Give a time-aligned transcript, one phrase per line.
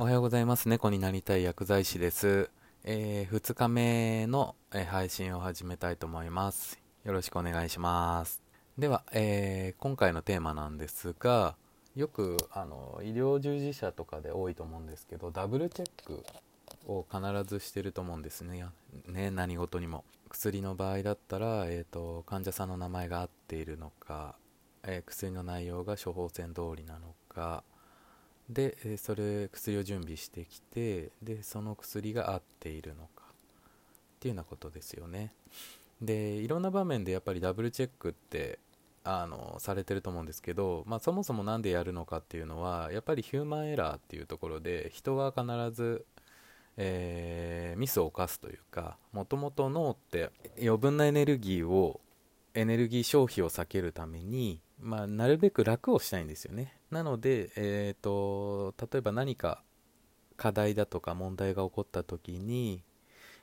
[0.00, 0.68] おはようございます。
[0.68, 2.50] 猫になりたい薬剤師です。
[2.84, 6.78] えー、2日目の、え配信を始めたいと思います。
[7.02, 8.40] よろしくお願いします。
[8.78, 11.56] では、えー今回のテーマなんですが、
[11.96, 16.24] よくあの医療従事者とかで多いと思うんですけど、ダブルチェック
[16.86, 18.64] を必ずしてると思うんですね。
[19.08, 20.04] ね何事にも。
[20.28, 24.36] 薬の場合だったら、えー、と患者さんの名前が合っているのか、
[24.84, 27.64] えー薬の内容が処方箋通りなのか、
[28.48, 33.28] でそれ薬を準備してきてでその薬が合っているのか。
[34.18, 35.32] っていうようなことですよね。
[36.02, 38.58] でいろんな場面でやっぱりダブルチェックって
[39.04, 46.04] あのされてると思うんですけど、まあ、そもそも何でやるのかっていうのはやっぱりヒューマンエラーっていうところで人は必ず、
[46.76, 50.30] えーミスを犯すというかもともと脳って
[50.60, 52.00] 余分なエネルギーを
[52.54, 56.74] エネルギー消費を避けるために、まあ、なるべく楽をしたいんですよね。
[56.90, 59.62] なので、えー、と例えば何か
[60.36, 62.82] 課題だとか問題が起こった時に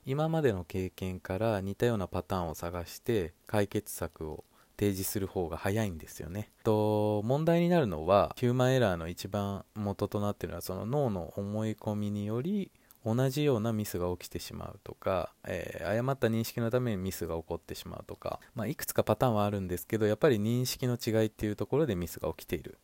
[0.05, 4.43] 今までの経験から似たようなパターンを探して解決策を
[4.77, 6.51] 提示する方が早いんですよね。
[6.63, 12.71] と問題になるのはヒューマンエラーの一番元となっているのはその脳の思い込みにより
[13.05, 22.77] 同じようなミスが起きてしまうとか、えー誤った認識のためにミスが起こってしまうとか、まあ、いくつかパターンはあるんですけどやっぱり認識の違いっていうところでミスが起きている。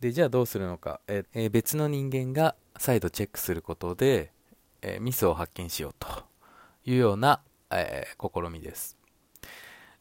[0.00, 4.32] でじゃあどうするのか、えー別の人間が再度チェックすることで、
[4.82, 6.08] えーミスを発見しようと
[6.84, 7.40] いうような、
[7.70, 9.03] え試みです。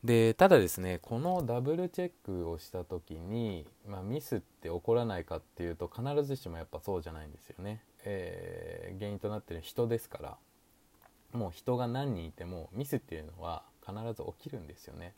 [0.04, 10.38] でただですねこのダブルチェックをした時に、まあ、ミスって起こらないかっていうと必ずしもやっぱそうじゃないんですよね、えー原因となってる人ですから。
[11.34, 15.14] もう人が何人いてもミスっていうのは必ず起きるんですよね。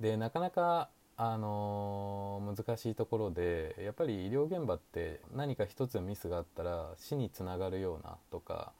[0.00, 8.72] でなかなかあのー難しいところでやっぱり医療現場って何か一つのミスがあったら死につながるようなとか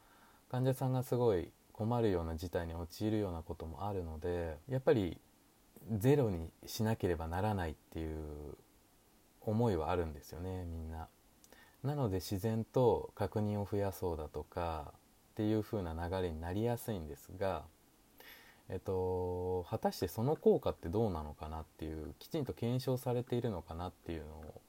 [0.51, 5.19] 患者さんがすごい困るような事態に陥るようなこともあるのでやっぱり
[5.99, 8.57] ゼロにしなければならないっていう
[9.43, 11.09] 思いはあるんですよねみんな。
[11.83, 14.95] なので自然と確認を増やそうだとか
[15.33, 17.65] っていう風な流れになりやすいんですが、
[18.71, 24.61] えっと、果たしてその効果ってどうなのかなっていうきちんと検証されているのかなっていうのを、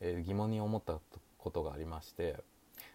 [0.00, 0.98] えー疑問に思った
[1.38, 2.42] ことがありまして、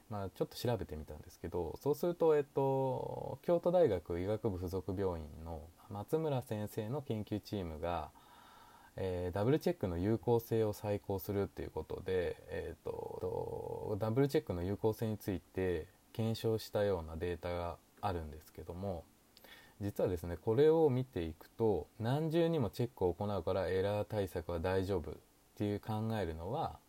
[0.10, 8.10] まあ、ちょっと調べてみたんですけどそうすると、えっと、京都大学医学部附属病院の松村先生の研究チームが
[8.96, 19.04] えーダブルチェックの有効性を再考するっていうことで、えーととダブルチェックの有効性について検証したようなデータがあるんですけども
[19.82, 25.14] 実はですねこれを見ていくと何重にもチェックを行うからエラー対策は大丈夫っ
[25.56, 26.80] ていう考えるのは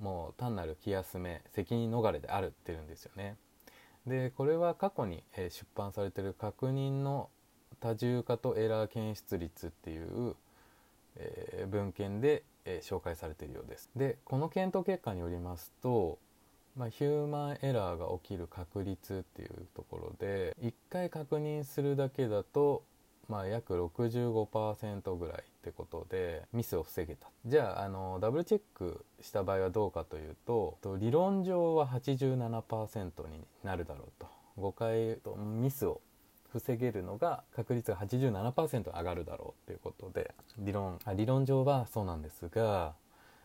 [0.00, 3.36] もう単なる気休め責任逃れであるっていうんですよね。
[4.06, 7.28] でこれは過去に出版されてる確認の
[7.80, 10.34] 多重化とエラー検出率っていう
[11.16, 16.18] え文献で、え紹介されているようですでこの検討結果によりますと、
[16.76, 22.82] まあ、ヒューマンエラーが起きる確率っていうところで1回確認するだけだと、
[23.30, 34.26] まあ、約65%ぐらいってことでミスを防げたじゃああのダブルチェックした場合はどうかというと理論上は87%になるだろうと
[34.58, 36.00] 5回とミスを
[36.52, 42.94] 防げるのが確率が87%上がるだろうということで理論あ理論上はそうなんですが、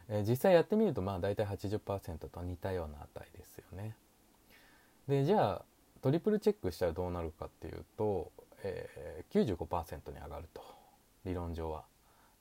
[0.09, 3.95] えー実際やってみるとまあ大体80%と似たような値ですよね。
[5.07, 5.66] でじゃあ
[6.01, 8.31] トリプルチェックしたらどうなるかっていうと、
[8.65, 10.61] えー95%に上がると
[11.25, 11.85] 理論上は。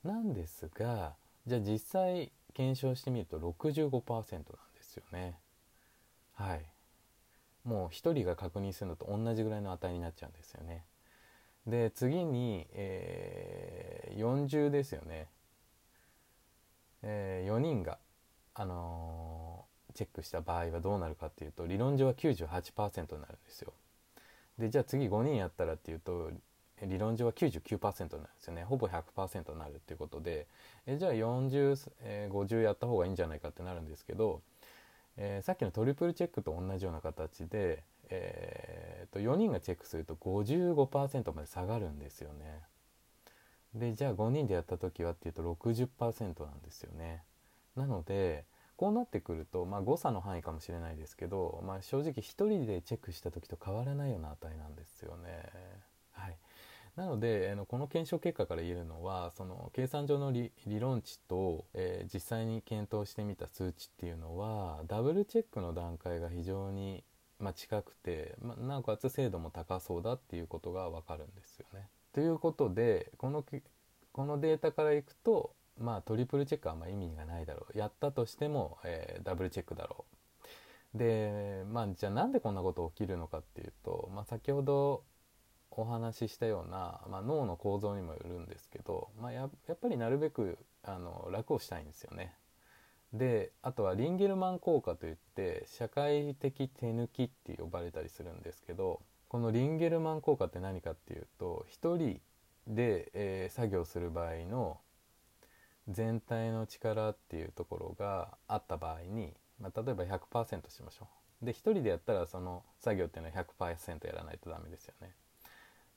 [0.03, 1.15] なんですが
[1.47, 4.43] じゃあ実際検証してみると65%なん
[4.75, 5.35] ですよね。
[6.33, 6.65] はい。
[7.63, 10.85] もう1人が確認するのと同じぐらいの値になっちゃうんですよね。
[11.67, 15.27] で次に、えー40ですよね、
[17.03, 17.99] え4人が、
[18.53, 23.73] あのーチェックした場合はどうなるかっていうと理論上は98%になるんですよ。
[24.57, 26.31] でじゃあ次5人やったらっていうと
[26.83, 30.47] 理論上は99%なんですよねほぼ100%になるっていうことで
[30.85, 34.41] えじゃあ40、えー50やった方がいいんじゃないかってなるんですけど、
[35.17, 42.61] えーさっきのトリプルチェックと同じような形で、えーと4人がチェックすると55%まで下がるんですよね。
[43.73, 47.23] でじゃあ5人でやった時はっていうと60%なんですよね。
[47.75, 48.45] なので
[48.77, 55.49] こうなってくると、まあ、誤差の範囲かもしれないですけど、まあ、正直1人でチェックした時と変わらないような値なんですよね。
[56.11, 56.37] はい、
[56.95, 67.03] なのであのこの検証結果から言えるのはその計算上の理論値と、えー、実際に検討してみた数値っていうのはダブルチェックの段階が非常に、
[67.39, 71.87] まあ、近くて、まあ、なおかつ精度も高そうだっていうことが分かるんですよね。
[72.13, 73.43] ということでこの
[74.11, 80.05] このデータからいくとまあトリプルチェックはあんま意味がないだろうやったとしても、えー、ダブルチェックだろ
[80.93, 85.03] うでまあじゃあなんでこんなこと起きるのかっていうと、まあ、先ほど
[85.71, 92.33] お話ししたような、まあ、脳の構造にもよるんですけど、まあ、ややっぱりなるべくあの楽をしたいんですよね。
[93.13, 102.21] であとはリンゲルマン効果といって社会的手抜きって呼ばれたりするんですけどこのリンゲルマン効果って何かっていうと1人
[102.67, 104.79] で、えー、作業する場合の
[105.89, 111.07] 全体の力っていうところがあった場合に、まあ、例えば100%しましょ
[111.41, 111.45] う。
[111.45, 115.11] で1人でやったらその作業っていうのは100%やらないとダメですよね。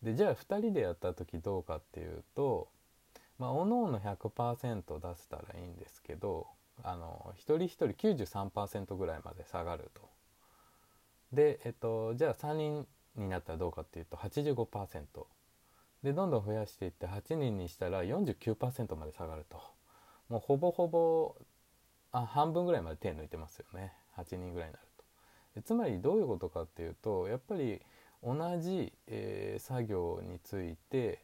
[0.02, 2.68] でじゃあ2人でやった時どうかっていうと
[3.38, 6.46] まあおのおの100%出せたらいいんですけど
[6.82, 10.08] あの一人一人93%ぐらいまで下がると。
[11.32, 12.86] で、えっと、じゃあ3人
[13.16, 15.26] になったらどうかっていうと85%
[16.02, 19.60] でどんどん増やしていって8人にしたら49%まで下がると
[20.28, 21.36] もうほぼほぼ
[22.12, 24.86] あ半分ぐらいまで手抜いてますよね8人ぐらいになる
[25.54, 27.80] とつまりどういうことかっていうとやっぱり
[28.22, 31.22] 同じ、えー、作業について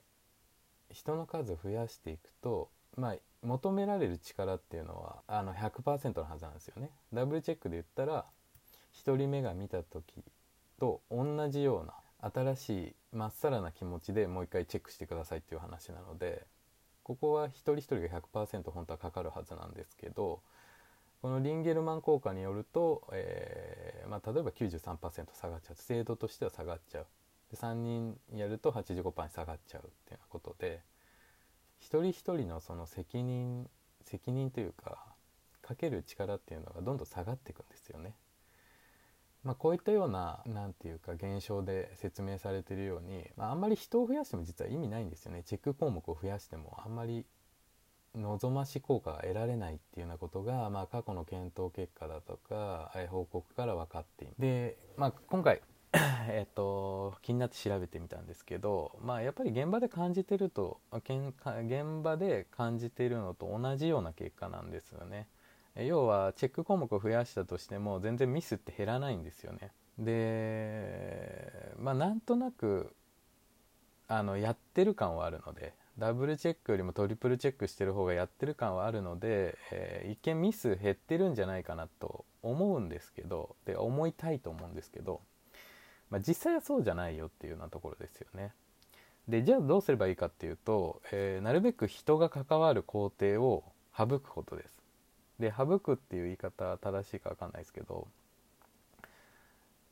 [0.90, 6.90] 人の数を増やしていくと、まあ、求められる力っていうのはあの100%のはずなんですよね。
[7.12, 8.24] ダブルチェックで言ったら
[8.94, 10.22] 1人目が見た時
[10.78, 11.94] と同じような
[12.32, 16.46] 新しいまっさらな気持ちでもう一回チェックしてくださいっていう話なので
[17.04, 20.40] ここは一人一人が100%本当はかかるはずなんですけど
[21.22, 27.06] このリンゲルマン効果によると、えー、まあ、例えば93%下がっちゃう精度としては下がっちゃう
[27.50, 30.80] で3人やると85%に下がっちゃうっていうようなことで
[31.78, 33.68] 一人一人のその責任
[34.02, 34.98] 責任というか
[35.62, 38.14] かける力っていうのがどんどん下がっていくんですよね。
[39.44, 47.26] まあ、こういったような何て言うか現象で説明されてるように、まあ、あんまり人を増やしても実は意味ないんですよねチェック項目を増やしてもあんまり
[48.16, 55.60] 望ましい効果が得られないっていうようなことが、まあ、過去の検討結果だとか報告から分かっているで、まあ、今回
[56.28, 61.32] えっと気になって調べてみたんですけど、まあ、やっぱり現場で感じてると現
[62.02, 65.28] 場で感じているのと同じような結果なんですよね。
[65.76, 69.72] 要はチェック項目を増やしたとしても全然ミスって減らないんですよね。
[69.98, 72.94] でまあなんとなく
[74.08, 85.20] あのやってる感はあるのでダブルチェックよりもトリプルチェックしてる方がやってる感はあるので、えー、一見ミス減ってるんじゃないかなと思うんですけどで思いたいと思うんですけど、
[86.10, 88.52] まあ、実際はそうじゃないよっていうようなところですよね。
[89.28, 93.64] でじゃあどうすればいいかっていうと、えー、なるべく人が関わる工程を
[93.96, 94.83] 省くことです。
[95.38, 98.08] で省くっていう言い方正しいか分かんないですけど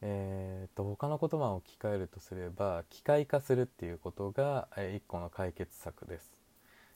[0.04, 6.32] えーと、他の言葉を置き換えるとすれば機械化するっていうことが、えー、一個の解決策です。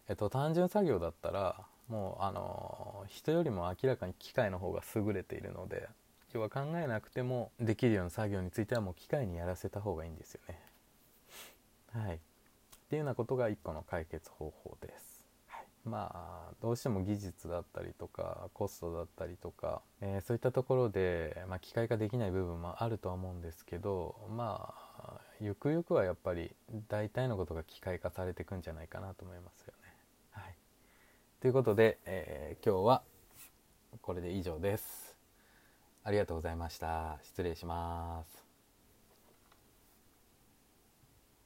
[0.08, 5.88] えっと、単純作業だったらもうあの人よりも明らかに機械の方が優れているので
[6.32, 10.60] 要は考えなくてもできるような作業についてはもう機械にやらせた方がいいんですよね。
[11.92, 12.16] はい。
[12.16, 12.18] っ
[12.88, 15.15] ていうようなことが一個の解決方法です。
[15.86, 16.10] ま
[16.50, 26.50] あどうしても技術だったりとかコストだったりとか、えー、そういったところで、まあ、機械化できない部分もあるとは思うんですけどまあゆくゆくはやっぱり
[26.88, 29.94] 大体のことが機械化されていくんじゃないかなと思いますよね。
[30.30, 30.54] はい、
[31.40, 33.02] ということで、えー、今日は
[34.02, 35.16] これで以上です。
[36.02, 37.18] ありがとうございました。
[37.22, 38.45] 失礼します。